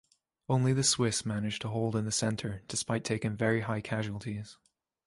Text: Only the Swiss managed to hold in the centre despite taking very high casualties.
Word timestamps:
Only 0.49 0.73
the 0.73 0.83
Swiss 0.83 1.27
managed 1.27 1.61
to 1.61 1.67
hold 1.67 1.95
in 1.95 2.05
the 2.05 2.11
centre 2.11 2.63
despite 2.67 3.03
taking 3.03 3.35
very 3.35 3.61
high 3.61 3.81
casualties. 3.81 4.57